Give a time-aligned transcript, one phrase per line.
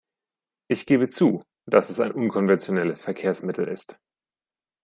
[0.67, 3.99] Ich gebe zu, dass es ein unkonventionelles Verkehrsmittel ist.